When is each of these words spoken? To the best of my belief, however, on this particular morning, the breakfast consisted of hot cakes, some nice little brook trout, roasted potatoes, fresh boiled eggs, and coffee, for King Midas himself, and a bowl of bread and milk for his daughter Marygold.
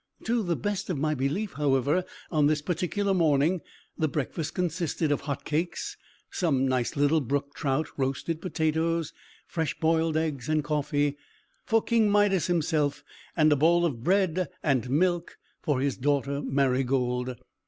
To 0.23 0.41
the 0.41 0.55
best 0.55 0.89
of 0.89 0.97
my 0.97 1.13
belief, 1.13 1.51
however, 1.53 2.03
on 2.31 2.47
this 2.47 2.63
particular 2.63 3.13
morning, 3.13 3.61
the 3.95 4.07
breakfast 4.07 4.55
consisted 4.55 5.11
of 5.11 5.21
hot 5.21 5.45
cakes, 5.45 5.95
some 6.31 6.67
nice 6.67 6.95
little 6.95 7.21
brook 7.21 7.53
trout, 7.53 7.87
roasted 7.97 8.41
potatoes, 8.41 9.13
fresh 9.45 9.79
boiled 9.79 10.17
eggs, 10.17 10.49
and 10.49 10.63
coffee, 10.63 11.17
for 11.67 11.83
King 11.83 12.09
Midas 12.09 12.47
himself, 12.47 13.03
and 13.37 13.51
a 13.51 13.55
bowl 13.55 13.85
of 13.85 14.03
bread 14.03 14.49
and 14.63 14.89
milk 14.89 15.37
for 15.61 15.79
his 15.81 15.97
daughter 15.97 16.41
Marygold. 16.41 17.35